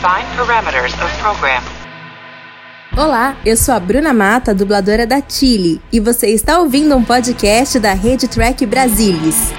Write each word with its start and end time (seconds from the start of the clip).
Define 0.00 0.34
parameters 0.34 0.94
of 0.94 1.18
program. 1.18 1.62
Olá, 2.96 3.36
eu 3.44 3.54
sou 3.54 3.74
a 3.74 3.78
Bruna 3.78 4.14
Mata, 4.14 4.54
dubladora 4.54 5.06
da 5.06 5.20
Chile, 5.20 5.78
e 5.92 6.00
você 6.00 6.28
está 6.28 6.58
ouvindo 6.58 6.96
um 6.96 7.04
podcast 7.04 7.78
da 7.78 7.92
Rede 7.92 8.26
Track 8.26 8.64
Brasilis. 8.64 9.52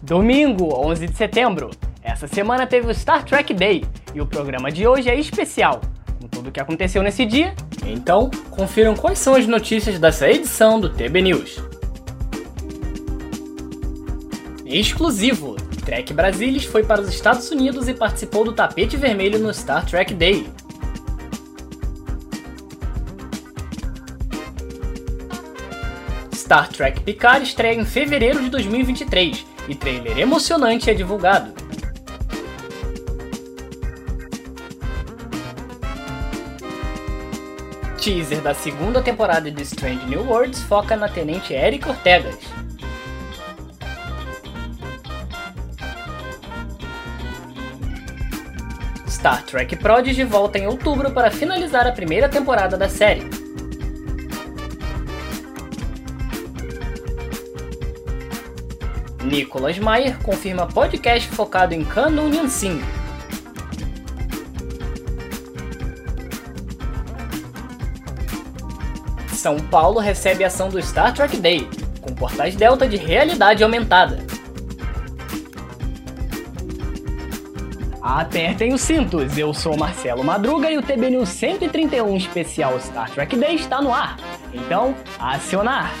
Domingo, 0.00 0.72
11 0.72 1.08
de 1.08 1.16
setembro. 1.16 1.70
Essa 2.00 2.28
semana 2.28 2.64
teve 2.64 2.88
o 2.88 2.94
Star 2.94 3.24
Trek 3.24 3.52
Day 3.52 3.84
e 4.14 4.20
o 4.20 4.26
programa 4.26 4.70
de 4.70 4.86
hoje 4.86 5.10
é 5.10 5.18
especial, 5.18 5.80
com 6.20 6.28
tudo 6.28 6.50
o 6.50 6.52
que 6.52 6.60
aconteceu 6.60 7.02
nesse 7.02 7.26
dia. 7.26 7.52
Então, 7.84 8.30
confiram 8.50 8.94
quais 8.94 9.18
são 9.18 9.34
as 9.34 9.48
notícias 9.48 9.98
dessa 9.98 10.30
edição 10.30 10.78
do 10.78 10.90
TB 10.90 11.22
News. 11.22 11.60
Exclusivo! 14.64 15.56
Trek 15.90 16.14
Brasilis 16.14 16.64
foi 16.66 16.84
para 16.84 17.00
os 17.00 17.08
Estados 17.08 17.50
Unidos 17.50 17.88
e 17.88 17.94
participou 17.94 18.44
do 18.44 18.52
tapete 18.52 18.96
vermelho 18.96 19.40
no 19.40 19.52
Star 19.52 19.84
Trek 19.84 20.14
Day. 20.14 20.48
Star 26.32 26.68
Trek 26.68 27.00
Picard 27.00 27.44
estreia 27.44 27.74
em 27.74 27.84
fevereiro 27.84 28.40
de 28.40 28.50
2023 28.50 29.44
e 29.68 29.74
trailer 29.74 30.16
emocionante 30.16 30.88
é 30.88 30.94
divulgado. 30.94 31.52
Teaser 38.00 38.40
da 38.42 38.54
segunda 38.54 39.02
temporada 39.02 39.50
de 39.50 39.62
Strange 39.62 40.06
New 40.06 40.24
Worlds 40.24 40.62
foca 40.62 40.96
na 40.96 41.08
tenente 41.08 41.52
Erika 41.52 41.90
Ortegas. 41.90 42.38
Star 49.20 49.44
Trek 49.44 49.76
Prodigy 49.76 50.24
volta 50.24 50.58
em 50.58 50.66
outubro 50.66 51.10
para 51.10 51.30
finalizar 51.30 51.86
a 51.86 51.92
primeira 51.92 52.26
temporada 52.26 52.78
da 52.78 52.88
série. 52.88 53.28
Nicholas 59.22 59.78
Meyer 59.78 60.16
confirma 60.22 60.66
podcast 60.66 61.28
focado 61.28 61.74
em 61.74 61.84
Khan 61.84 62.08
Noonien 62.08 62.48
Singh. 62.48 62.82
São 69.34 69.58
Paulo 69.58 70.00
recebe 70.00 70.44
ação 70.44 70.70
do 70.70 70.80
Star 70.80 71.12
Trek 71.12 71.36
Day, 71.36 71.68
com 72.00 72.14
portais 72.14 72.56
Delta 72.56 72.88
de 72.88 72.96
realidade 72.96 73.62
aumentada. 73.62 74.29
Apertem 78.12 78.74
os 78.74 78.80
cintos, 78.80 79.38
eu 79.38 79.54
sou 79.54 79.76
Marcelo 79.76 80.24
Madruga 80.24 80.68
e 80.68 80.76
o 80.76 80.82
TB 80.82 81.10
News 81.10 81.28
131 81.28 82.16
especial 82.16 82.76
Star 82.80 83.08
Trek 83.08 83.36
Day 83.36 83.54
está 83.54 83.80
no 83.80 83.94
ar. 83.94 84.16
Então, 84.52 84.96
acionar! 85.16 85.94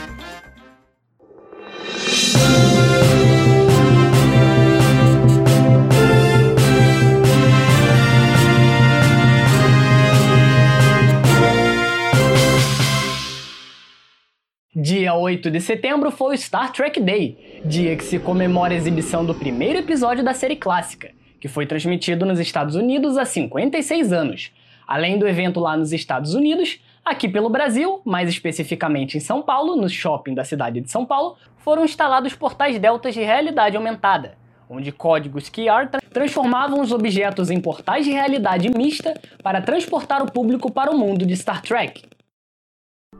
Dia 14.74 15.14
8 15.14 15.48
de 15.48 15.60
setembro 15.60 16.10
foi 16.10 16.34
o 16.34 16.38
Star 16.38 16.72
Trek 16.72 17.00
Day, 17.00 17.62
dia 17.64 17.94
que 17.94 18.02
se 18.02 18.18
comemora 18.18 18.74
a 18.74 18.76
exibição 18.76 19.24
do 19.24 19.32
primeiro 19.32 19.78
episódio 19.78 20.24
da 20.24 20.34
série 20.34 20.56
clássica, 20.56 21.12
que 21.40 21.48
foi 21.48 21.66
transmitido 21.66 22.26
nos 22.26 22.38
Estados 22.38 22.74
Unidos 22.74 23.16
há 23.16 23.24
56 23.24 24.12
anos. 24.12 24.52
Além 24.86 25.18
do 25.18 25.26
evento 25.26 25.58
lá 25.58 25.76
nos 25.76 25.92
Estados 25.92 26.34
Unidos, 26.34 26.80
aqui 27.04 27.28
pelo 27.28 27.48
Brasil, 27.48 28.02
mais 28.04 28.28
especificamente 28.28 29.16
em 29.16 29.20
São 29.20 29.40
Paulo, 29.40 29.76
no 29.76 29.88
shopping 29.88 30.34
da 30.34 30.44
cidade 30.44 30.80
de 30.80 30.90
São 30.90 31.06
Paulo, 31.06 31.36
foram 31.56 31.84
instalados 31.84 32.34
portais 32.34 32.78
deltas 32.78 33.14
de 33.14 33.20
realidade 33.20 33.76
aumentada, 33.76 34.36
onde 34.68 34.92
códigos 34.92 35.48
QR 35.48 35.88
tra 35.88 36.00
transformavam 36.12 36.80
os 36.80 36.92
objetos 36.92 37.50
em 37.50 37.60
portais 37.60 38.04
de 38.04 38.10
realidade 38.10 38.68
mista 38.68 39.14
para 39.42 39.62
transportar 39.62 40.22
o 40.22 40.30
público 40.30 40.70
para 40.70 40.90
o 40.90 40.98
mundo 40.98 41.24
de 41.24 41.36
Star 41.36 41.62
Trek. 41.62 42.02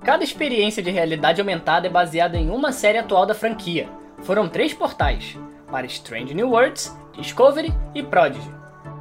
Cada 0.03 0.25
experiência 0.25 0.83
de 0.83 0.91
realidade 0.91 1.41
aumentada 1.41 1.87
é 1.87 1.91
baseada 1.91 2.37
em 2.37 2.51
uma 2.51 2.73
série 2.73 2.99
atual 2.99 3.27
da 3.27 3.35
franquia. 3.35 3.89
Foram 4.23 4.49
três 4.49 4.73
portais, 4.73 5.39
para 5.71 5.87
Strange 5.87 6.35
New 6.35 6.51
Worlds, 6.51 6.97
Discovery 7.17 7.75
e 7.95 8.03
Prodigy. 8.03 8.51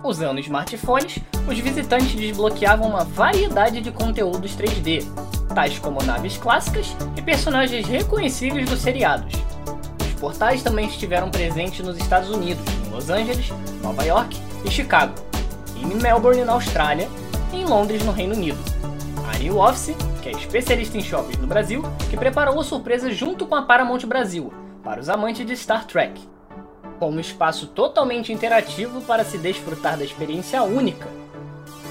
Usando 0.04 0.40
smartphones, 0.40 1.20
os 1.48 1.60
visitantes 1.60 2.16
desbloqueavam 2.16 2.90
uma 2.90 3.04
variedade 3.04 3.82
de 3.82 3.92
conteúdos 3.92 4.56
3D, 4.56 5.06
tais 5.54 5.78
como 5.78 6.02
naves 6.04 6.38
clássicas 6.38 6.96
e 7.18 7.22
personagens 7.22 7.86
reconhecíveis 7.86 8.70
dos 8.70 8.80
seriados. 8.80 9.34
Os 10.02 10.14
portais 10.20 10.64
também 10.64 10.88
estiveram 10.88 11.30
presentes 11.30 11.86
nos 11.86 11.98
Estados 11.98 12.30
Unidos, 12.30 12.64
em 12.88 12.92
Los 12.92 13.10
Angeles, 13.10 13.50
Nova 13.82 14.04
York 14.04 14.38
e 14.66 14.72
Chicago, 14.72 15.14
em 15.76 15.96
Melbourne, 15.96 16.46
na 16.46 16.54
Austrália 16.54 17.10
e 17.52 17.58
em 17.58 17.66
Londres, 17.66 18.04
no 18.04 18.12
Reino 18.12 18.36
Unido. 18.36 18.60
A 19.34 19.38
New 19.38 19.60
Office, 19.60 19.96
que 20.22 20.30
é 20.30 20.32
especialista 20.32 20.98
em 20.98 21.02
shoppings 21.02 21.40
no 21.40 21.48
Brasil, 21.48 21.84
que 22.10 22.18
preparou 22.18 22.60
a 22.60 22.64
surpresa 22.64 23.12
junto 23.12 23.46
com 23.46 23.56
a 23.56 23.64
Paramount 23.64 24.06
Brasil, 24.06 24.54
para 24.84 25.00
os 25.00 25.10
amantes 25.10 25.46
de 25.46 25.56
Star 25.56 25.86
Trek 25.86 26.20
com 27.00 27.10
um 27.10 27.20
espaço 27.20 27.68
totalmente 27.68 28.34
interativo 28.34 29.02
para 29.02 29.24
se 29.24 29.38
desfrutar 29.38 29.98
da 29.98 30.04
experiência 30.04 30.62
única. 30.62 31.08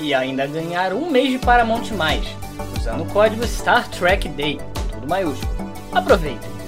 E 0.00 0.14
ainda 0.14 0.46
ganhar 0.46 0.92
um 0.92 1.10
mês 1.10 1.30
de 1.30 1.38
Paramount+, 1.38 1.90
usando 2.76 3.02
o 3.02 3.12
código 3.12 3.44
Star 3.44 3.88
Trek 3.90 4.28
Day, 4.28 4.58
tudo 4.92 5.08
maiúsculo. 5.08 5.50
Aproveitem! 5.92 6.58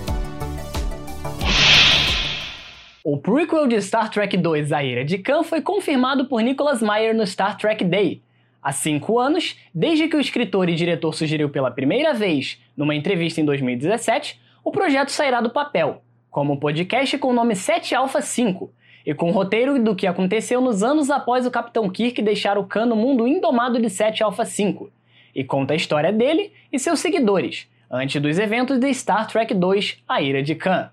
O 3.05 3.17
prequel 3.17 3.67
de 3.67 3.81
Star 3.81 4.11
Trek 4.11 4.37
2 4.37 4.73
A 4.73 4.85
Ira 4.85 5.05
de 5.05 5.19
Khan 5.19 5.43
foi 5.43 5.61
confirmado 5.61 6.27
por 6.27 6.43
Nicholas 6.43 6.83
Meyer 6.83 7.15
no 7.15 7.27
Star 7.27 7.57
Trek 7.57 7.85
Day. 7.85 8.23
Há 8.63 8.73
cinco 8.73 9.19
anos, 9.19 9.57
desde 9.75 10.07
que 10.07 10.17
o 10.17 10.21
escritor 10.21 10.69
e 10.69 10.75
diretor 10.75 11.15
sugeriu 11.15 11.49
pela 11.49 11.71
primeira 11.71 12.13
vez, 12.13 12.59
numa 12.77 12.95
entrevista 12.95 13.41
em 13.41 13.45
2017, 13.45 14.39
o 14.63 14.71
projeto 14.71 15.09
sairá 15.11 15.41
do 15.41 15.49
papel, 15.49 16.03
como 16.31 16.53
um 16.53 16.57
podcast 16.57 17.19
com 17.19 17.29
o 17.29 17.33
nome 17.33 17.57
7 17.57 17.95
Alpha 17.95 18.21
5, 18.21 18.73
e 19.05 19.15
com 19.15 19.31
o 19.31 19.33
roteiro 19.33 19.83
do 19.83 19.97
que 19.97 20.07
aconteceu 20.07 20.61
nos 20.61 20.83
anos 20.83 21.11
após 21.11 21.45
o 21.47 21.51
Capitão 21.51 21.89
Kirk 21.91 22.23
deixar 22.23 22.57
o 22.57 22.65
Khan 22.65 22.87
no 22.87 22.95
mundo 22.95 23.27
indomado 23.27 23.81
de 23.81 23.91
7 23.91 24.23
Alpha 24.23 24.45
5, 24.45 24.93
e 25.35 25.43
conta 25.43 25.73
a 25.73 25.77
história 25.77 26.13
dele 26.13 26.53
e 26.73 26.79
seus 26.79 27.01
seguidores, 27.01 27.69
antes 27.91 28.21
dos 28.23 28.39
eventos 28.39 28.79
de 28.79 28.95
Star 28.95 29.27
Trek 29.27 29.53
2 29.53 30.03
A 30.09 30.23
Ira 30.23 30.43
de 30.43 30.55
Khan. 30.55 30.91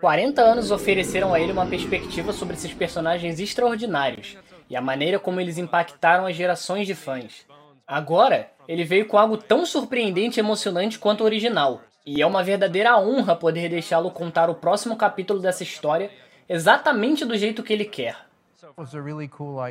40 0.00 0.42
anos 0.42 0.70
ofereceram 0.70 1.32
a 1.32 1.40
ele 1.40 1.52
uma 1.52 1.66
perspectiva 1.66 2.32
sobre 2.32 2.54
esses 2.54 2.72
personagens 2.72 3.38
extraordinários 3.38 4.36
e 4.68 4.74
a 4.74 4.80
maneira 4.80 5.18
como 5.18 5.40
eles 5.40 5.58
impactaram 5.58 6.26
as 6.26 6.34
gerações 6.34 6.86
de 6.86 6.94
fãs. 6.94 7.46
Agora, 7.86 8.50
ele 8.66 8.82
veio 8.82 9.06
com 9.06 9.18
algo 9.18 9.36
tão 9.36 9.66
surpreendente 9.66 10.40
e 10.40 10.42
emocionante 10.42 10.98
quanto 10.98 11.20
o 11.20 11.24
original, 11.24 11.82
e 12.04 12.20
é 12.20 12.26
uma 12.26 12.42
verdadeira 12.42 12.98
honra 12.98 13.36
poder 13.36 13.68
deixá-lo 13.68 14.10
contar 14.10 14.50
o 14.50 14.54
próximo 14.54 14.96
capítulo 14.96 15.40
dessa 15.40 15.62
história 15.62 16.10
exatamente 16.48 17.24
do 17.24 17.36
jeito 17.36 17.62
que 17.62 17.72
ele 17.72 17.84
quer. 17.84 18.16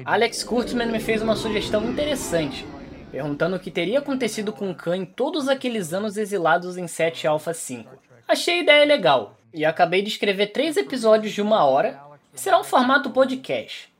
Alex 0.06 0.44
Kurtzman 0.44 0.88
me 0.88 1.00
fez 1.00 1.22
uma 1.22 1.36
sugestão 1.36 1.84
interessante, 1.90 2.66
perguntando 3.12 3.56
o 3.56 3.60
que 3.60 3.72
teria 3.72 4.00
acontecido 4.00 4.54
com 4.54 4.74
Khan 4.74 4.98
em 4.98 5.06
todos 5.06 5.48
aqueles 5.48 5.94
anos 5.94 6.18
exilados 6.18 6.78
em 6.78 6.88
7 6.88 7.28
Alpha 7.28 7.54
5. 7.54 7.90
Achei 8.28 8.60
a 8.60 8.64
ideia 8.64 8.86
legal, 8.86 9.38
e 9.54 9.66
acabei 9.66 10.02
de 10.02 10.10
escrever 10.10 10.48
três 10.48 10.78
episódios 10.78 11.34
de 11.34 11.42
uma 11.42 11.66
hora, 11.66 12.00
e 12.34 12.40
será 12.40 12.60
um 12.60 12.64
formato 12.64 13.10
podcast. 13.10 13.92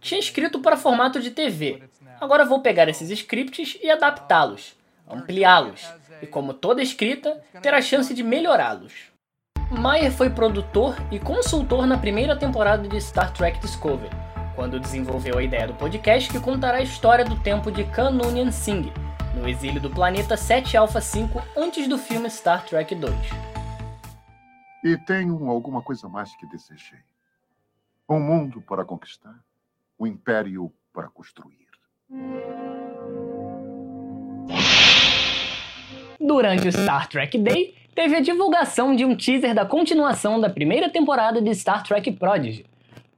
Tinha 0.00 0.20
escrito 0.20 0.60
para 0.60 0.76
formato 0.76 1.20
de 1.20 1.30
TV, 1.30 1.82
agora 2.20 2.44
vou 2.44 2.60
pegar 2.60 2.88
esses 2.88 3.10
scripts 3.10 3.76
e 3.82 3.90
adaptá-los, 3.90 4.76
ampliá-los, 5.08 5.82
e 6.24 6.26
como 6.26 6.54
toda 6.54 6.82
escrita, 6.82 7.42
ter 7.62 7.74
a 7.74 7.82
chance 7.82 8.12
de 8.14 8.22
melhorá-los. 8.22 9.12
Meyer 9.70 10.10
foi 10.10 10.30
produtor 10.30 10.96
e 11.10 11.18
consultor 11.18 11.86
na 11.86 11.98
primeira 11.98 12.36
temporada 12.36 12.88
de 12.88 12.96
Star 12.96 13.32
Trek 13.32 13.58
Discovery, 13.60 14.10
quando 14.54 14.80
desenvolveu 14.80 15.38
a 15.38 15.42
ideia 15.42 15.66
do 15.66 15.74
podcast 15.74 16.30
que 16.30 16.40
contará 16.40 16.78
a 16.78 16.82
história 16.82 17.24
do 17.24 17.38
tempo 17.40 17.70
de 17.70 17.84
Khan 17.84 18.10
Noonien 18.10 18.50
Singh, 18.50 18.90
no 19.34 19.48
exílio 19.48 19.80
do 19.80 19.90
planeta 19.90 20.36
7 20.36 20.76
Alpha 20.76 21.00
5 21.00 21.42
antes 21.56 21.86
do 21.88 21.98
filme 21.98 22.28
Star 22.30 22.64
Trek 22.64 22.94
2. 22.94 23.14
E 24.82 24.96
tenho 24.98 25.48
alguma 25.48 25.82
coisa 25.82 26.08
mais 26.08 26.34
que 26.36 26.46
desejei. 26.46 27.00
Um 28.08 28.20
mundo 28.20 28.62
para 28.62 28.84
conquistar, 28.84 29.38
um 29.98 30.06
império 30.06 30.72
para 30.92 31.08
construir. 31.08 31.64
Durante 36.26 36.66
o 36.66 36.72
Star 36.72 37.06
Trek 37.06 37.36
Day, 37.36 37.74
teve 37.94 38.16
a 38.16 38.20
divulgação 38.20 38.96
de 38.96 39.04
um 39.04 39.14
teaser 39.14 39.54
da 39.54 39.66
continuação 39.66 40.40
da 40.40 40.48
primeira 40.48 40.88
temporada 40.88 41.42
de 41.42 41.54
Star 41.54 41.82
Trek 41.82 42.10
Prodigy. 42.12 42.64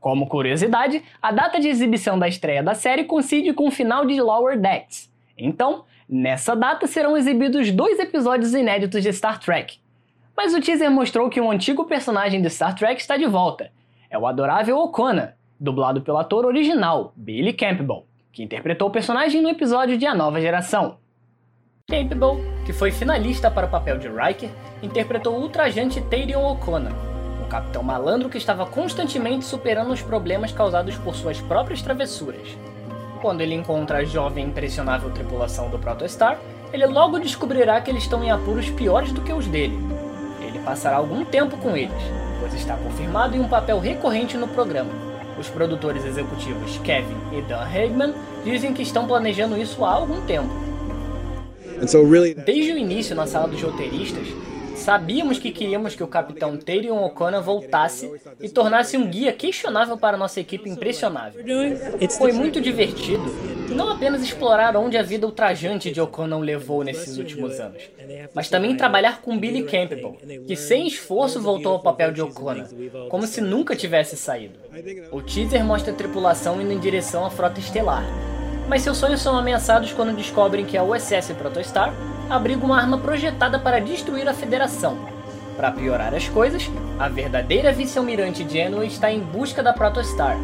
Como 0.00 0.26
curiosidade, 0.26 1.00
a 1.22 1.30
data 1.30 1.60
de 1.60 1.68
exibição 1.68 2.18
da 2.18 2.26
estreia 2.26 2.64
da 2.64 2.74
série 2.74 3.04
coincide 3.04 3.52
com 3.52 3.68
o 3.68 3.70
final 3.70 4.04
de 4.04 4.20
Lower 4.20 4.58
Decks. 4.58 5.08
Então, 5.38 5.84
nessa 6.08 6.56
data 6.56 6.88
serão 6.88 7.16
exibidos 7.16 7.70
dois 7.70 8.00
episódios 8.00 8.52
inéditos 8.54 9.04
de 9.04 9.12
Star 9.12 9.38
Trek. 9.38 9.78
Mas 10.36 10.52
o 10.52 10.60
teaser 10.60 10.90
mostrou 10.90 11.30
que 11.30 11.40
um 11.40 11.52
antigo 11.52 11.84
personagem 11.84 12.42
de 12.42 12.50
Star 12.50 12.74
Trek 12.74 13.00
está 13.00 13.16
de 13.16 13.26
volta. 13.26 13.70
É 14.10 14.18
o 14.18 14.26
adorável 14.26 14.78
O'Connor, 14.78 15.28
dublado 15.60 16.02
pelo 16.02 16.18
ator 16.18 16.44
original, 16.44 17.12
Billy 17.14 17.52
Campbell, 17.52 18.04
que 18.32 18.42
interpretou 18.42 18.88
o 18.88 18.92
personagem 18.92 19.40
no 19.40 19.48
episódio 19.48 19.96
de 19.96 20.06
A 20.06 20.12
Nova 20.14 20.40
Geração. 20.40 20.98
Campbell, 21.88 22.44
que 22.64 22.72
foi 22.72 22.90
finalista 22.90 23.48
para 23.48 23.66
o 23.66 23.70
papel 23.70 23.96
de 23.96 24.08
Riker, 24.08 24.50
interpretou 24.82 25.36
o 25.36 25.42
ultrajante 25.42 26.00
Tyrion 26.00 26.44
O'Connor, 26.44 26.92
um 27.40 27.48
capitão 27.48 27.80
malandro 27.80 28.28
que 28.28 28.38
estava 28.38 28.66
constantemente 28.66 29.44
superando 29.44 29.92
os 29.92 30.02
problemas 30.02 30.50
causados 30.50 30.96
por 30.96 31.14
suas 31.14 31.40
próprias 31.40 31.80
travessuras. 31.80 32.58
Quando 33.22 33.40
ele 33.40 33.54
encontra 33.54 33.98
a 33.98 34.04
jovem 34.04 34.44
e 34.44 34.48
impressionável 34.48 35.12
tripulação 35.12 35.70
do 35.70 35.78
Protostar, 35.78 36.40
ele 36.72 36.86
logo 36.86 37.20
descobrirá 37.20 37.80
que 37.80 37.88
eles 37.88 38.02
estão 38.02 38.24
em 38.24 38.32
apuros 38.32 38.68
piores 38.68 39.12
do 39.12 39.20
que 39.20 39.32
os 39.32 39.46
dele. 39.46 39.78
Ele 40.40 40.58
passará 40.58 40.96
algum 40.96 41.24
tempo 41.24 41.56
com 41.56 41.76
eles, 41.76 42.02
pois 42.40 42.52
está 42.52 42.76
confirmado 42.76 43.36
em 43.36 43.40
um 43.40 43.48
papel 43.48 43.78
recorrente 43.78 44.36
no 44.36 44.48
programa. 44.48 44.90
Os 45.38 45.48
produtores 45.48 46.04
executivos 46.04 46.78
Kevin 46.78 47.16
e 47.32 47.42
Dan 47.42 47.62
Hagman 47.62 48.12
dizem 48.42 48.74
que 48.74 48.82
estão 48.82 49.06
planejando 49.06 49.56
isso 49.56 49.84
há 49.84 49.92
algum 49.92 50.20
tempo. 50.22 50.65
Desde 52.44 52.72
o 52.72 52.78
início, 52.78 53.14
na 53.14 53.26
sala 53.26 53.48
dos 53.48 53.62
roteiristas, 53.62 54.26
sabíamos 54.76 55.38
que 55.38 55.50
queríamos 55.50 55.94
que 55.94 56.02
o 56.02 56.06
capitão 56.06 56.56
Tyrion 56.56 57.02
O'Connor 57.04 57.42
voltasse 57.42 58.10
e 58.40 58.48
tornasse 58.48 58.96
um 58.96 59.06
guia 59.08 59.32
questionável 59.32 59.96
para 59.96 60.16
nossa 60.16 60.40
equipe 60.40 60.68
impressionável. 60.68 61.44
Foi 62.18 62.32
muito 62.32 62.60
divertido 62.60 63.24
não 63.74 63.90
apenas 63.90 64.22
explorar 64.22 64.76
onde 64.76 64.96
a 64.96 65.02
vida 65.02 65.26
ultrajante 65.26 65.90
de 65.90 66.00
O'Connor 66.00 66.40
levou 66.40 66.84
nesses 66.84 67.18
últimos 67.18 67.58
anos, 67.58 67.82
mas 68.32 68.48
também 68.48 68.76
trabalhar 68.76 69.20
com 69.20 69.38
Billy 69.38 69.64
Campbell, 69.64 70.16
que 70.46 70.56
sem 70.56 70.86
esforço 70.86 71.40
voltou 71.40 71.72
ao 71.72 71.82
papel 71.82 72.12
de 72.12 72.22
O'Connor, 72.22 72.66
como 73.08 73.26
se 73.26 73.40
nunca 73.40 73.74
tivesse 73.74 74.16
saído. 74.16 74.58
O 75.10 75.20
teaser 75.20 75.64
mostra 75.64 75.92
a 75.92 75.96
tripulação 75.96 76.60
indo 76.60 76.72
em 76.72 76.78
direção 76.78 77.24
à 77.24 77.30
frota 77.30 77.58
estelar, 77.58 78.04
mas 78.68 78.82
seus 78.82 78.96
sonhos 78.96 79.20
são 79.20 79.36
ameaçados 79.36 79.92
quando 79.92 80.16
descobrem 80.16 80.64
que 80.64 80.76
a 80.76 80.82
USS 80.82 81.32
Protostar 81.38 81.92
abriga 82.28 82.64
uma 82.64 82.78
arma 82.80 82.98
projetada 82.98 83.58
para 83.58 83.80
destruir 83.80 84.28
a 84.28 84.34
Federação. 84.34 84.96
Para 85.56 85.70
piorar 85.70 86.14
as 86.14 86.28
coisas, 86.28 86.70
a 86.98 87.08
verdadeira 87.08 87.72
vice-almirante 87.72 88.46
Janeway 88.48 88.88
está 88.88 89.10
em 89.10 89.20
busca 89.20 89.62
da 89.62 89.72
Protostar, 89.72 90.36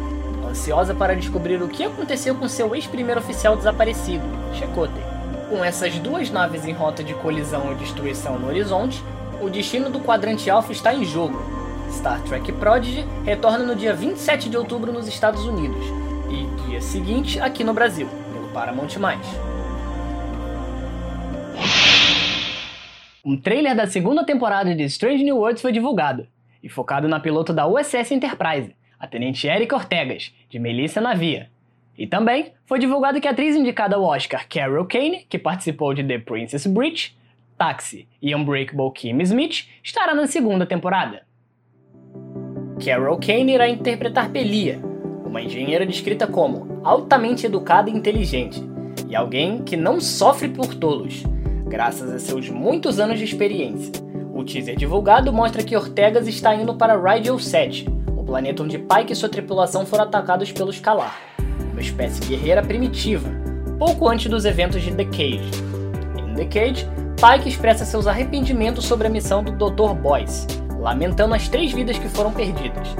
ansiosa 0.47 0.93
para 0.93 1.15
descobrir 1.15 1.61
o 1.61 1.67
que 1.67 1.83
aconteceu 1.83 2.33
com 2.35 2.47
seu 2.47 2.73
ex-primeiro 2.73 3.19
oficial 3.19 3.55
desaparecido, 3.55 4.23
Chakotay. 4.53 5.03
Com 5.49 5.63
essas 5.63 5.93
duas 5.99 6.31
naves 6.31 6.65
em 6.65 6.73
rota 6.73 7.03
de 7.03 7.13
colisão 7.15 7.71
e 7.71 7.75
destruição 7.75 8.39
no 8.39 8.47
horizonte, 8.47 9.03
o 9.41 9.49
destino 9.49 9.89
do 9.89 9.99
quadrante 9.99 10.49
Alpha 10.49 10.71
está 10.71 10.93
em 10.93 11.03
jogo. 11.03 11.43
Star 11.91 12.19
Trek 12.21 12.51
Prodigy 12.53 13.05
retorna 13.23 13.65
no 13.65 13.75
dia 13.75 13.93
27 13.93 14.49
de 14.49 14.57
outubro 14.57 14.91
nos 14.91 15.07
Estados 15.07 15.45
Unidos 15.45 16.02
seguinte 16.83 17.39
aqui 17.39 17.63
no 17.63 17.73
Brasil, 17.73 18.07
pelo 18.31 18.49
Paramount+. 18.49 18.89
Um 23.25 23.37
trailer 23.37 23.75
da 23.75 23.87
segunda 23.87 24.25
temporada 24.25 24.75
de 24.75 24.83
Strange 24.83 25.23
New 25.23 25.37
Worlds 25.37 25.61
foi 25.61 25.71
divulgado, 25.71 26.27
e 26.61 26.69
focado 26.69 27.07
na 27.07 27.19
piloto 27.19 27.53
da 27.53 27.65
USS 27.65 28.11
Enterprise, 28.11 28.75
a 28.99 29.07
Tenente 29.07 29.47
Erika 29.47 29.75
Ortegas, 29.75 30.33
de 30.49 30.59
Melissa 30.59 31.01
Navia. 31.01 31.49
E 31.97 32.05
também 32.05 32.53
foi 32.65 32.79
divulgado 32.79 33.19
que 33.19 33.27
a 33.27 33.31
atriz 33.31 33.55
indicada 33.55 33.95
ao 33.95 34.03
Oscar, 34.03 34.47
Carol 34.47 34.85
Kane, 34.85 35.25
que 35.27 35.39
participou 35.39 35.93
de 35.93 36.03
The 36.03 36.19
Princess 36.19 36.67
Bridge, 36.67 37.15
Taxi 37.57 38.07
e 38.21 38.35
Unbreakable 38.35 38.91
Kim 38.93 39.19
Smith, 39.21 39.67
estará 39.83 40.13
na 40.13 40.27
segunda 40.27 40.65
temporada. 40.65 41.23
Carol 42.83 43.17
Kane 43.19 43.53
irá 43.53 43.69
interpretar 43.69 44.29
Pelia, 44.29 44.92
uma 45.33 45.41
engenheira 45.41 45.83
descrita 45.83 46.27
como 46.27 46.79
altamente 46.83 47.47
educada 47.47 47.89
e 47.89 47.93
inteligente, 47.93 48.63
e 49.09 49.15
alguém 49.15 49.63
que 49.63 49.75
não 49.75 49.99
sofre 49.99 50.47
por 50.47 50.75
tolos, 50.75 51.23
graças 51.65 52.11
a 52.11 52.19
seus 52.19 52.49
muitos 52.49 52.99
anos 52.99 53.17
de 53.17 53.25
experiência. 53.25 53.91
O 54.31 54.43
teaser 54.43 54.75
divulgado 54.75 55.33
mostra 55.33 55.63
que 55.63 55.75
Ortegas 55.75 56.27
está 56.27 56.53
indo 56.53 56.75
para 56.75 56.95
Rigel 56.95 57.39
7, 57.39 57.89
o 58.15 58.23
planeta 58.23 58.61
onde 58.61 58.77
Pike 58.77 59.13
e 59.13 59.15
sua 59.15 59.27
tripulação 59.27 59.87
foram 59.87 60.03
atacados 60.03 60.51
pelos 60.51 60.79
Kalar, 60.79 61.19
uma 61.71 61.81
espécie 61.81 62.23
guerreira 62.23 62.61
primitiva, 62.61 63.27
pouco 63.79 64.07
antes 64.07 64.29
dos 64.29 64.45
eventos 64.45 64.83
de 64.83 64.93
The 64.93 65.05
Cage. 65.05 65.49
Em 66.15 66.35
The 66.35 66.45
Cage, 66.45 66.87
Pike 67.19 67.49
expressa 67.49 67.85
seus 67.85 68.05
arrependimentos 68.05 68.85
sobre 68.85 69.07
a 69.07 69.09
missão 69.09 69.43
do 69.43 69.51
Dr. 69.51 69.95
Boyce, 69.95 70.45
lamentando 70.79 71.33
as 71.33 71.47
três 71.47 71.71
vidas 71.71 71.97
que 71.97 72.07
foram 72.07 72.31
perdidas. 72.31 72.95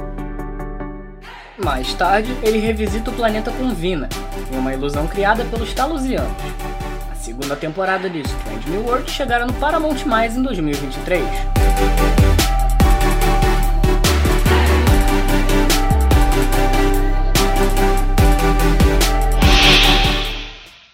Mais 1.63 1.93
tarde, 1.93 2.35
ele 2.43 2.59
revisita 2.59 3.09
o 3.09 3.13
planeta 3.13 3.51
com 3.51 3.73
Vina, 3.73 4.09
em 4.51 4.57
uma 4.57 4.73
ilusão 4.73 5.07
criada 5.07 5.45
pelos 5.45 5.73
Talusianos 5.73 6.33
segunda 7.23 7.55
temporada 7.55 8.09
de 8.09 8.19
Strange 8.19 8.69
New 8.69 8.85
World 8.85 9.09
chegará 9.09 9.45
no 9.45 9.53
Paramount+, 9.53 9.95
em 9.95 10.43
2023. 10.43 11.23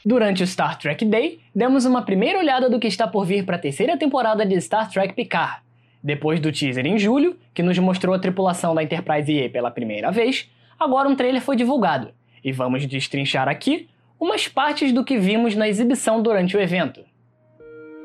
Durante 0.05 0.43
o 0.43 0.47
Star 0.47 0.77
Trek 0.77 1.03
Day, 1.03 1.39
demos 1.53 1.83
uma 1.85 2.03
primeira 2.03 2.39
olhada 2.39 2.69
do 2.69 2.79
que 2.79 2.87
está 2.87 3.07
por 3.07 3.25
vir 3.25 3.43
para 3.43 3.55
a 3.55 3.59
terceira 3.59 3.97
temporada 3.97 4.45
de 4.45 4.61
Star 4.61 4.89
Trek 4.89 5.13
Picard. 5.13 5.57
Depois 6.01 6.39
do 6.39 6.51
teaser 6.51 6.85
em 6.85 6.97
julho, 6.97 7.35
que 7.53 7.63
nos 7.63 7.77
mostrou 7.79 8.15
a 8.15 8.19
tripulação 8.19 8.73
da 8.73 8.83
Enterprise 8.83 9.31
E 9.31 9.49
pela 9.49 9.71
primeira 9.71 10.11
vez, 10.11 10.47
agora 10.79 11.09
um 11.09 11.15
trailer 11.15 11.41
foi 11.41 11.55
divulgado, 11.55 12.09
e 12.43 12.51
vamos 12.51 12.85
destrinchar 12.85 13.47
aqui 13.47 13.89
umas 14.19 14.47
partes 14.47 14.91
do 14.91 15.03
que 15.03 15.17
vimos 15.17 15.55
na 15.55 15.67
exibição 15.67 16.21
durante 16.21 16.55
o 16.55 16.61
evento. 16.61 17.01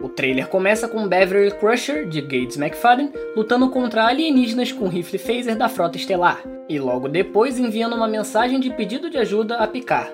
O 0.00 0.08
trailer 0.08 0.48
começa 0.48 0.88
com 0.88 1.08
Beverly 1.08 1.52
Crusher, 1.52 2.06
de 2.06 2.20
Gates 2.20 2.58
McFadden, 2.58 3.12
lutando 3.36 3.70
contra 3.70 4.06
alienígenas 4.06 4.72
com 4.72 4.88
rifle 4.88 5.18
phaser 5.18 5.56
da 5.56 5.68
Frota 5.68 5.96
Estelar, 5.96 6.42
e 6.68 6.78
logo 6.78 7.08
depois 7.08 7.58
enviando 7.58 7.96
uma 7.96 8.08
mensagem 8.08 8.60
de 8.60 8.70
pedido 8.70 9.08
de 9.08 9.18
ajuda 9.18 9.56
a 9.56 9.66
Picard. 9.66 10.12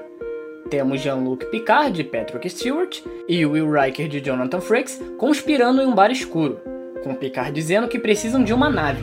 Temos 0.69 1.01
Jean-Luc 1.01 1.47
Picard, 1.47 1.93
de 1.93 2.05
Patrick 2.05 2.49
Stewart, 2.49 3.01
e 3.29 3.45
Will 3.45 3.71
Riker, 3.71 4.07
de 4.07 4.21
Jonathan 4.21 4.61
Frakes, 4.61 5.03
conspirando 5.19 5.83
em 5.83 5.87
um 5.87 5.95
bar 5.95 6.11
escuro, 6.11 6.61
com 7.03 7.15
Picard 7.15 7.51
dizendo 7.51 7.89
que 7.89 7.99
precisam 7.99 8.45
de 8.45 8.53
uma 8.53 8.71
nave. 8.71 9.03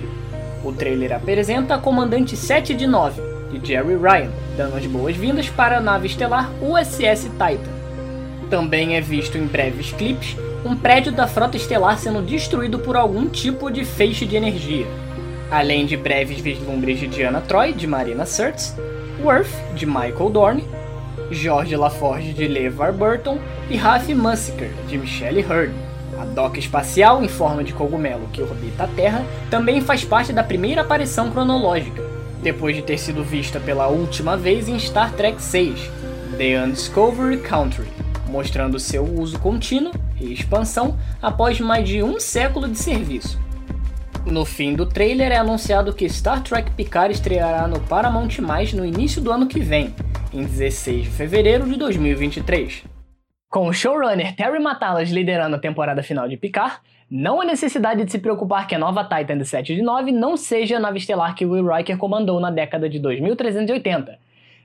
O 0.64 0.72
trailer 0.72 1.12
apresenta 1.12 1.76
a 1.76 1.80
Comandante 1.80 2.38
7 2.38 2.74
de 2.74 2.88
9, 2.88 3.22
de 3.52 3.66
Jerry 3.66 3.96
Ryan, 3.96 4.32
dando 4.56 4.78
as 4.78 4.86
boas-vindas 4.86 5.50
para 5.50 5.78
a 5.78 5.82
nave 5.82 6.08
estelar 6.08 6.52
USS 6.62 7.30
Titan. 7.32 7.78
Também 8.50 8.96
é 8.96 9.02
visto 9.02 9.38
em 9.38 9.46
breves 9.46 9.92
clipes 9.92 10.38
um 10.66 10.76
prédio 10.76 11.12
da 11.12 11.28
frota 11.28 11.58
estelar 11.58 11.98
sendo 11.98 12.22
destruído 12.22 12.80
por 12.80 12.96
algum 12.96 13.28
tipo 13.28 13.72
de 13.72 13.86
feixe 13.86 14.26
de 14.26 14.36
energia, 14.36 14.86
além 15.50 15.86
de 15.86 15.96
breves 15.96 16.40
vislumbres 16.40 17.00
de 17.00 17.08
Diana 17.08 17.42
Troy, 17.42 17.74
de 17.74 17.88
Marina 17.88 18.26
Sirtis, 18.26 18.76
Worth, 19.22 19.52
de 19.76 19.86
Michael 19.86 20.30
Dorn, 20.30 20.64
George 21.32 21.76
LaForge, 21.76 22.34
de 22.34 22.48
LeVar 22.48 22.94
Burton 22.94 23.40
e 23.70 23.76
Ralph 23.76 24.10
Mussiker, 24.10 24.70
de 24.88 24.98
Michelle 24.98 25.46
Hurd. 25.46 25.74
A 26.20 26.26
doca 26.26 26.60
espacial 26.60 27.24
em 27.24 27.28
forma 27.28 27.64
de 27.64 27.74
cogumelo 27.74 28.28
que 28.34 28.42
orbita 28.42 28.84
a 28.84 28.88
Terra 28.88 29.24
também 29.50 29.82
faz 29.82 30.04
parte 30.04 30.34
da 30.34 30.44
primeira 30.44 30.82
aparição 30.82 31.30
cronológica, 31.30 32.02
depois 32.42 32.76
de 32.76 32.82
ter 32.82 32.98
sido 32.98 33.24
vista 33.24 33.60
pela 33.60 33.88
última 33.88 34.38
vez 34.38 34.68
em 34.68 34.80
Star 34.80 35.14
Trek 35.14 35.38
VI, 35.42 35.76
The 36.38 36.64
Undiscovered 36.64 37.42
Country, 37.42 37.88
mostrando 38.30 38.80
seu 38.80 39.04
uso 39.04 39.40
contínuo 39.40 39.92
e 40.20 40.34
expansão 40.34 40.98
após 41.22 41.60
mais 41.60 41.88
de 41.88 42.04
um 42.04 42.20
século 42.20 42.68
de 42.68 42.78
serviço. 42.78 43.40
No 44.26 44.44
fim 44.44 44.76
do 44.76 44.86
trailer 44.86 45.32
é 45.32 45.38
anunciado 45.38 45.94
que 45.94 46.10
Star 46.10 46.44
Trek 46.44 46.72
Picard 46.72 47.14
estreará 47.14 47.68
no 47.68 47.80
Paramount+, 47.80 48.38
no 48.74 48.86
início 48.86 49.22
do 49.22 49.32
ano 49.32 49.48
que 49.48 49.60
vem, 49.60 49.96
em 50.34 50.44
16 50.44 51.04
de 51.04 51.10
fevereiro 51.10 51.66
de 51.66 51.78
2023. 51.78 52.84
Com 53.50 53.68
o 53.68 53.74
showrunner 53.74 54.36
Terry 54.36 54.60
Matalas 54.60 55.10
liderando 55.10 55.56
a 55.56 55.60
temporada 55.60 56.04
final 56.04 56.28
de 56.28 56.36
Picard, 56.36 56.78
não 57.10 57.40
há 57.40 57.46
necessidade 57.46 58.04
de 58.04 58.12
se 58.12 58.20
preocupar 58.20 58.68
que 58.68 58.76
a 58.76 58.80
nova 58.80 59.04
Titan 59.04 59.38
de 59.38 59.46
7 59.46 59.76
de 59.76 59.82
9 59.82 60.12
não 60.12 60.36
seja 60.36 60.76
a 60.76 60.80
nave 60.80 60.98
estelar 60.98 61.34
que 61.36 61.46
Will 61.46 61.66
Riker 61.66 61.98
comandou 61.98 62.38
na 62.40 62.52
década 62.52 62.90
de 62.90 63.00
2380, 63.00 64.20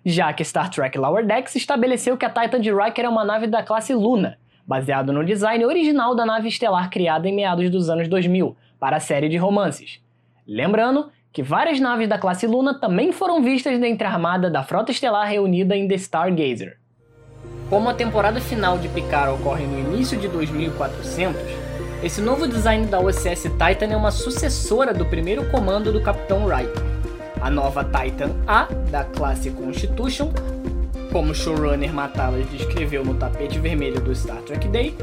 já 0.05 0.33
que 0.33 0.43
Star 0.43 0.69
Trek 0.69 0.99
Lower 0.99 1.25
Decks 1.25 1.55
estabeleceu 1.55 2.17
que 2.17 2.27
a 2.27 2.31
Titan 2.31 2.61
de 2.61 2.75
Riker 2.75 3.05
é 3.05 3.09
uma 3.09 3.25
nave 3.25 3.47
da 3.47 3.63
classe 3.63 3.95
Luna, 3.95 4.39
baseado 4.67 5.13
no 5.13 5.25
design 5.25 5.65
original 5.65 6.17
da 6.17 6.27
nave 6.27 6.49
estelar 6.49 6.91
criada 6.91 7.29
em 7.29 7.35
meados 7.35 7.71
dos 7.71 7.89
anos 7.89 8.09
2000 8.09 8.57
para 8.81 8.97
a 8.97 9.01
série 9.01 9.29
de 9.29 9.37
romances. 9.37 10.01
Lembrando 10.45 11.11
que 11.33 11.45
várias 11.45 11.79
naves 11.79 12.09
da 12.09 12.19
classe 12.19 12.49
Luna 12.49 12.75
também 12.75 13.13
foram 13.13 13.41
vistas 13.41 13.79
dentre 13.79 14.05
a 14.05 14.11
armada 14.11 14.51
da 14.51 14.65
frota 14.65 14.91
estelar 14.91 15.29
reunida 15.29 15.77
em 15.77 15.87
The 15.87 15.95
Stargazer. 15.95 16.77
Como 17.71 17.89
a 17.89 17.95
temporada 17.95 18.41
final 18.41 18.79
de 18.79 18.89
Picard 18.89 19.41
ocorre 19.41 19.65
no 19.65 19.79
início 19.79 20.19
de 20.19 20.27
2400, 20.27 21.62
esse 22.03 22.21
novo 22.21 22.49
design 22.49 22.87
da 22.87 23.01
USS 23.01 23.43
Titan 23.43 23.93
é 23.93 23.97
uma 23.97 24.11
sucessora 24.11 24.93
do 24.93 25.07
primeiro 25.07 25.49
comando 25.51 25.93
do 25.93 26.01
Capitão 26.01 26.47
Wright. 26.47 26.69
A 27.41 27.49
nova 27.49 27.85
Titan 27.85 28.33
A, 28.45 28.65
da 28.91 29.05
classe 29.05 29.51
Constitution, 29.51 30.33
como 31.13 31.33
showrunner 31.33 31.93
Matalas 31.93 32.45
descreveu 32.51 33.05
no 33.05 33.15
tapete 33.15 33.61
vermelho 33.61 34.01
do 34.01 34.13
Star 34.17 34.43
Trek 34.43 34.67
Day, 34.67 34.97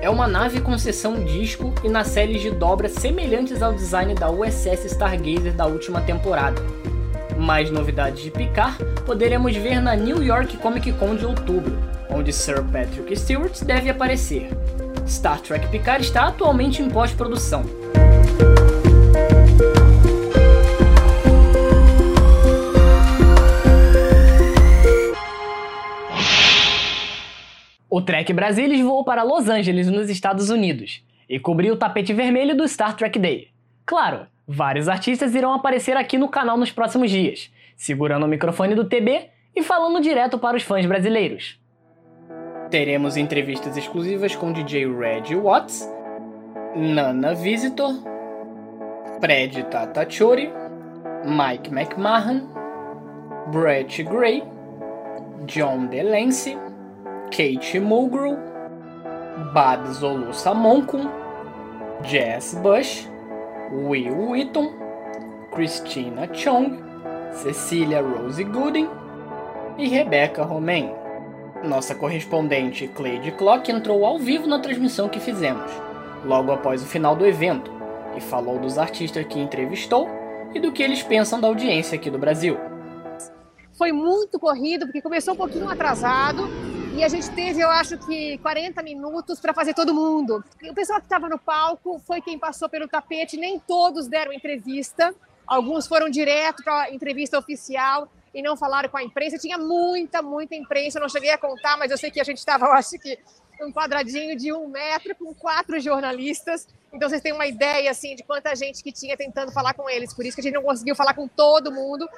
é 0.00 0.08
uma 0.08 0.28
nave 0.28 0.60
com 0.60 0.78
seção 0.78 1.24
disco 1.24 1.74
e 1.82 1.88
nacelles 1.88 2.40
de 2.40 2.52
dobra 2.52 2.88
semelhantes 2.88 3.60
ao 3.60 3.72
design 3.72 4.14
da 4.14 4.30
USS 4.30 4.84
Stargazer 4.86 5.54
da 5.54 5.66
última 5.66 6.00
temporada. 6.02 6.62
Mais 7.36 7.68
novidades 7.68 8.22
de 8.22 8.30
Picard 8.30 8.76
poderemos 9.04 9.56
ver 9.56 9.80
na 9.80 9.96
New 9.96 10.22
York 10.22 10.56
Comic 10.58 10.92
Con 10.92 11.16
de 11.16 11.26
outubro, 11.26 11.76
onde 12.08 12.32
Sir 12.32 12.62
Patrick 12.62 13.16
Stewart 13.16 13.60
deve 13.64 13.90
aparecer. 13.90 14.50
Star 15.06 15.40
Trek 15.40 15.66
Picard 15.68 16.04
está 16.04 16.28
atualmente 16.28 16.80
em 16.80 16.88
pós-produção. 16.88 17.64
O 27.90 28.00
Trek 28.00 28.32
Brasilis 28.32 28.80
voou 28.80 29.04
para 29.04 29.22
Los 29.22 29.48
Angeles, 29.48 29.88
nos 29.88 30.08
Estados 30.08 30.48
Unidos, 30.48 31.04
e 31.28 31.38
cobriu 31.38 31.74
o 31.74 31.76
tapete 31.76 32.12
vermelho 32.14 32.56
do 32.56 32.66
Star 32.66 32.96
Trek 32.96 33.18
Day. 33.18 33.48
Claro, 33.84 34.26
vários 34.46 34.88
artistas 34.88 35.34
irão 35.34 35.52
aparecer 35.52 35.96
aqui 35.96 36.16
no 36.16 36.28
canal 36.28 36.56
nos 36.56 36.72
próximos 36.72 37.10
dias, 37.10 37.50
segurando 37.76 38.24
o 38.24 38.28
microfone 38.28 38.74
do 38.74 38.84
TB 38.84 39.28
e 39.54 39.62
falando 39.62 40.00
direto 40.00 40.38
para 40.38 40.56
os 40.56 40.62
fãs 40.62 40.86
brasileiros. 40.86 41.61
Teremos 42.72 43.18
entrevistas 43.18 43.76
exclusivas 43.76 44.34
com 44.34 44.50
DJ 44.50 44.86
Red 44.86 45.34
Watts, 45.34 45.86
Nana 46.74 47.34
Visitor, 47.34 47.92
Fred 49.20 49.62
Tatachori, 49.64 50.50
Mike 51.22 51.70
McMahon, 51.70 52.48
Brett 53.52 54.02
Gray, 54.04 54.42
John 55.46 55.86
DeLancey, 55.88 56.56
Kate 57.30 57.78
Mulgrew, 57.78 58.38
Bad 59.52 59.86
Zolu 59.90 60.32
Samonkun, 60.32 61.10
Jess 62.02 62.54
Bush, 62.54 63.06
Will 63.70 64.30
Wheaton, 64.30 64.72
Christina 65.52 66.26
Chong, 66.28 66.82
Cecilia 67.34 68.00
Rose 68.00 68.42
Gooden 68.42 68.88
e 69.76 69.88
Rebecca 69.90 70.42
Romain. 70.42 71.01
Nossa 71.64 71.94
correspondente 71.94 72.88
Cleide 72.88 73.30
Clock 73.32 73.70
entrou 73.70 74.04
ao 74.04 74.18
vivo 74.18 74.48
na 74.48 74.58
transmissão 74.58 75.08
que 75.08 75.20
fizemos, 75.20 75.70
logo 76.24 76.50
após 76.50 76.82
o 76.82 76.86
final 76.86 77.14
do 77.14 77.24
evento, 77.24 77.70
e 78.16 78.20
falou 78.20 78.58
dos 78.58 78.78
artistas 78.78 79.24
que 79.26 79.38
entrevistou 79.38 80.08
e 80.52 80.58
do 80.58 80.72
que 80.72 80.82
eles 80.82 81.04
pensam 81.04 81.40
da 81.40 81.46
audiência 81.46 81.94
aqui 81.94 82.10
do 82.10 82.18
Brasil. 82.18 82.58
Foi 83.74 83.92
muito 83.92 84.40
corrido, 84.40 84.86
porque 84.86 85.00
começou 85.00 85.34
um 85.34 85.36
pouquinho 85.36 85.68
atrasado, 85.68 86.48
e 86.96 87.04
a 87.04 87.08
gente 87.08 87.30
teve, 87.30 87.60
eu 87.60 87.70
acho 87.70 87.96
que 87.96 88.38
40 88.38 88.82
minutos 88.82 89.38
para 89.38 89.54
fazer 89.54 89.72
todo 89.72 89.94
mundo. 89.94 90.44
O 90.68 90.74
pessoal 90.74 90.98
que 90.98 91.06
estava 91.06 91.28
no 91.28 91.38
palco 91.38 92.00
foi 92.00 92.20
quem 92.20 92.38
passou 92.40 92.68
pelo 92.68 92.88
tapete, 92.88 93.36
nem 93.36 93.60
todos 93.60 94.08
deram 94.08 94.32
entrevista. 94.32 95.14
Alguns 95.46 95.86
foram 95.86 96.10
direto 96.10 96.62
para 96.64 96.82
a 96.82 96.92
entrevista 96.92 97.38
oficial 97.38 98.08
e 98.34 98.42
não 98.42 98.56
falaram 98.56 98.88
com 98.88 98.96
a 98.96 99.02
imprensa. 99.02 99.38
Tinha 99.38 99.58
muita, 99.58 100.22
muita 100.22 100.54
imprensa, 100.54 100.98
eu 100.98 101.02
não 101.02 101.08
cheguei 101.08 101.30
a 101.30 101.38
contar, 101.38 101.76
mas 101.76 101.90
eu 101.90 101.98
sei 101.98 102.10
que 102.10 102.20
a 102.20 102.24
gente 102.24 102.38
estava, 102.38 102.66
acho 102.72 102.98
que, 102.98 103.18
um 103.60 103.72
quadradinho 103.72 104.36
de 104.36 104.52
um 104.52 104.66
metro 104.68 105.14
com 105.14 105.32
quatro 105.34 105.78
jornalistas. 105.78 106.66
Então 106.92 107.08
vocês 107.08 107.22
têm 107.22 107.32
uma 107.32 107.46
ideia 107.46 107.90
assim 107.90 108.14
de 108.16 108.22
quanta 108.22 108.54
gente 108.56 108.82
que 108.82 108.90
tinha 108.90 109.16
tentando 109.16 109.52
falar 109.52 109.74
com 109.74 109.88
eles. 109.88 110.12
Por 110.12 110.26
isso 110.26 110.34
que 110.34 110.40
a 110.40 110.44
gente 110.44 110.54
não 110.54 110.62
conseguiu 110.62 110.96
falar 110.96 111.14
com 111.14 111.28
todo 111.28 111.70
mundo. 111.70 112.08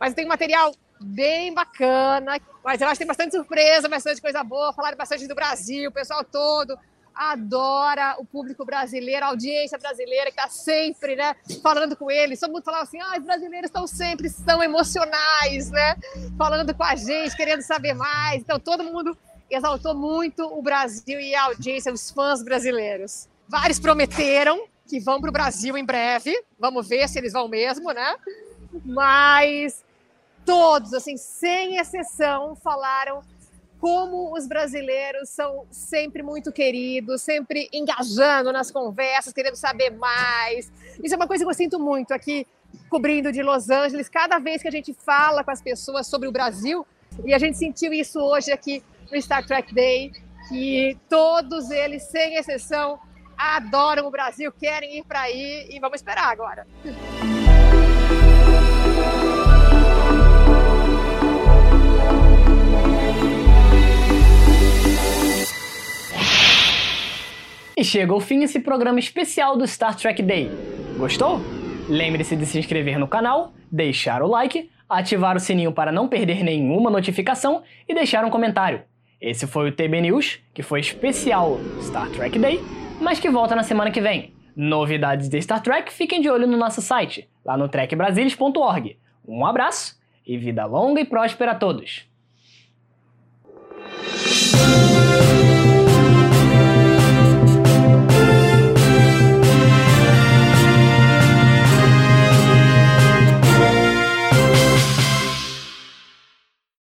Mas 0.00 0.14
tem 0.14 0.26
material 0.26 0.74
bem 1.00 1.52
bacana. 1.52 2.40
Mas 2.64 2.80
eu 2.80 2.86
acho 2.86 2.94
que 2.94 2.98
tem 2.98 3.06
bastante 3.06 3.36
surpresa, 3.36 3.88
bastante 3.88 4.20
coisa 4.20 4.42
boa. 4.42 4.72
Falaram 4.72 4.96
bastante 4.96 5.26
do 5.26 5.34
Brasil, 5.34 5.90
o 5.90 5.92
pessoal 5.92 6.24
todo 6.24 6.78
adora 7.14 8.16
o 8.18 8.24
público 8.24 8.64
brasileiro, 8.64 9.24
a 9.24 9.28
audiência 9.28 9.78
brasileira 9.78 10.30
que 10.30 10.40
está 10.40 10.48
sempre, 10.48 11.14
né, 11.14 11.36
falando 11.62 11.96
com 11.96 12.10
eles. 12.10 12.40
Todo 12.40 12.52
mundo 12.52 12.64
falava 12.64 12.82
assim, 12.82 13.00
ah, 13.00 13.16
os 13.18 13.24
brasileiros 13.24 13.68
estão 13.68 13.86
sempre, 13.86 14.28
são 14.28 14.62
emocionais, 14.62 15.70
né, 15.70 15.96
falando 16.36 16.74
com 16.74 16.82
a 16.82 16.96
gente, 16.96 17.36
querendo 17.36 17.62
saber 17.62 17.94
mais. 17.94 18.42
Então 18.42 18.58
todo 18.58 18.82
mundo 18.82 19.16
exaltou 19.50 19.94
muito 19.94 20.42
o 20.44 20.60
Brasil 20.60 21.20
e 21.20 21.34
a 21.34 21.44
audiência, 21.44 21.92
os 21.92 22.10
fãs 22.10 22.42
brasileiros. 22.42 23.28
Vários 23.48 23.78
prometeram 23.78 24.66
que 24.86 24.98
vão 25.00 25.20
para 25.20 25.30
o 25.30 25.32
Brasil 25.32 25.76
em 25.76 25.84
breve. 25.84 26.34
Vamos 26.58 26.88
ver 26.88 27.08
se 27.08 27.18
eles 27.18 27.32
vão 27.32 27.48
mesmo, 27.48 27.92
né? 27.92 28.16
Mas 28.84 29.84
todos, 30.44 30.92
assim, 30.92 31.16
sem 31.16 31.76
exceção, 31.76 32.54
falaram 32.56 33.22
como 33.84 34.34
os 34.34 34.46
brasileiros 34.46 35.28
são 35.28 35.66
sempre 35.70 36.22
muito 36.22 36.50
queridos, 36.50 37.20
sempre 37.20 37.68
engajando 37.70 38.50
nas 38.50 38.70
conversas, 38.70 39.30
querendo 39.30 39.56
saber 39.56 39.90
mais. 39.90 40.72
Isso 41.02 41.12
é 41.12 41.16
uma 41.18 41.26
coisa 41.26 41.44
que 41.44 41.50
eu 41.50 41.54
sinto 41.54 41.78
muito 41.78 42.14
aqui, 42.14 42.46
cobrindo 42.88 43.30
de 43.30 43.42
Los 43.42 43.68
Angeles. 43.68 44.08
Cada 44.08 44.38
vez 44.38 44.62
que 44.62 44.68
a 44.68 44.70
gente 44.70 44.94
fala 44.94 45.44
com 45.44 45.50
as 45.50 45.60
pessoas 45.60 46.06
sobre 46.06 46.26
o 46.26 46.32
Brasil, 46.32 46.86
e 47.26 47.34
a 47.34 47.38
gente 47.38 47.58
sentiu 47.58 47.92
isso 47.92 48.18
hoje 48.20 48.50
aqui 48.50 48.82
no 49.12 49.20
Star 49.20 49.46
Trek 49.46 49.74
Day, 49.74 50.12
que 50.48 50.96
todos 51.06 51.70
eles, 51.70 52.04
sem 52.04 52.36
exceção, 52.36 52.98
adoram 53.36 54.06
o 54.06 54.10
Brasil, 54.10 54.50
querem 54.50 54.96
ir 54.96 55.04
para 55.04 55.20
aí 55.20 55.68
e 55.70 55.78
vamos 55.78 55.96
esperar 55.96 56.32
agora. 56.32 56.66
E 67.76 67.82
chega 67.82 68.12
ao 68.12 68.20
fim 68.20 68.44
esse 68.44 68.60
programa 68.60 69.00
especial 69.00 69.56
do 69.56 69.66
Star 69.66 69.96
Trek 69.96 70.22
Day. 70.22 70.48
Gostou? 70.96 71.40
Lembre-se 71.88 72.36
de 72.36 72.46
se 72.46 72.58
inscrever 72.58 72.98
no 72.98 73.08
canal, 73.08 73.52
deixar 73.70 74.22
o 74.22 74.28
like, 74.28 74.70
ativar 74.88 75.36
o 75.36 75.40
sininho 75.40 75.72
para 75.72 75.90
não 75.90 76.08
perder 76.08 76.44
nenhuma 76.44 76.88
notificação 76.88 77.62
e 77.88 77.94
deixar 77.94 78.24
um 78.24 78.30
comentário. 78.30 78.82
Esse 79.20 79.46
foi 79.46 79.68
o 79.68 79.72
TB 79.72 80.02
News, 80.02 80.38
que 80.54 80.62
foi 80.62 80.80
especial 80.80 81.58
Star 81.80 82.08
Trek 82.10 82.38
Day, 82.38 82.60
mas 83.00 83.18
que 83.18 83.28
volta 83.28 83.56
na 83.56 83.64
semana 83.64 83.90
que 83.90 84.00
vem. 84.00 84.32
Novidades 84.54 85.28
de 85.28 85.42
Star 85.42 85.60
Trek, 85.60 85.92
fiquem 85.92 86.20
de 86.20 86.30
olho 86.30 86.46
no 86.46 86.56
nosso 86.56 86.80
site, 86.80 87.28
lá 87.44 87.56
no 87.56 87.68
trekbrasilis.org. 87.68 88.96
Um 89.26 89.44
abraço 89.44 89.98
e 90.24 90.38
vida 90.38 90.64
longa 90.64 91.00
e 91.00 91.04
próspera 91.04 91.52
a 91.52 91.54
todos! 91.56 92.06